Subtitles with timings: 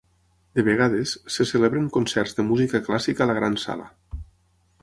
[0.59, 3.91] De vegades, se celebren concerts de música clàssica a la Gran Sala.